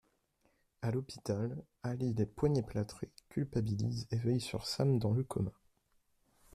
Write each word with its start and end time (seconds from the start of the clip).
À 0.81 0.89
l'hôpital, 0.89 1.63
Ali 1.83 2.15
les 2.15 2.25
poignets 2.25 2.63
plâtrés, 2.63 3.11
culpabilise 3.29 4.07
et 4.09 4.17
veille 4.17 4.41
sur 4.41 4.65
Sam 4.65 4.97
dans 4.97 5.11
le 5.13 5.23
coma. 5.23 5.51